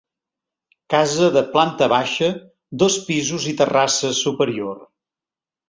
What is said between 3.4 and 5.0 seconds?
i terrassa superior.